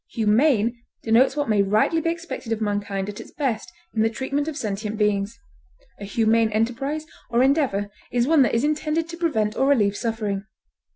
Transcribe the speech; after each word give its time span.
Humane 0.13 0.81
denotes 1.03 1.35
what 1.35 1.47
may 1.47 1.61
rightly 1.61 2.01
be 2.01 2.09
expected 2.09 2.51
of 2.51 2.59
mankind 2.59 3.07
at 3.07 3.19
its 3.21 3.29
best 3.29 3.71
in 3.93 4.01
the 4.01 4.09
treatment 4.09 4.47
of 4.47 4.57
sentient 4.57 4.97
beings; 4.97 5.39
a 5.99 6.05
humane 6.05 6.51
enterprise 6.53 7.05
or 7.29 7.43
endeavor 7.43 7.91
is 8.11 8.25
one 8.25 8.41
that 8.41 8.55
is 8.55 8.63
intended 8.63 9.07
to 9.09 9.17
prevent 9.17 9.55
or 9.55 9.67
relieve 9.67 9.95
suffering. 9.95 10.45